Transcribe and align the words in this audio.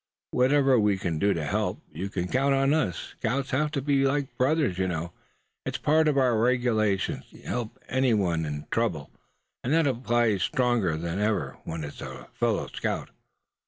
Whatever 0.31 0.79
we 0.79 0.97
can 0.97 1.19
do 1.19 1.31
to 1.31 1.45
help, 1.45 1.79
you 1.93 2.09
can 2.09 2.27
count 2.27 2.55
on. 2.55 2.91
Scouts 2.91 3.51
have 3.51 3.69
to 3.73 3.83
be 3.83 4.03
like 4.03 4.35
brothers, 4.35 4.79
you 4.79 4.87
know. 4.87 5.13
It's 5.63 5.77
a 5.77 5.81
part 5.81 6.07
of 6.07 6.17
our 6.17 6.39
regulations 6.39 7.25
to 7.29 7.37
help 7.43 7.77
any 7.87 8.15
one 8.15 8.43
in 8.43 8.65
trouble; 8.71 9.11
and 9.63 9.71
that 9.73 9.85
applies 9.85 10.41
stronger 10.41 10.97
than 10.97 11.19
ever 11.19 11.57
when 11.65 11.83
it's 11.83 12.01
a 12.01 12.29
fellow 12.33 12.65
scout." 12.65 13.11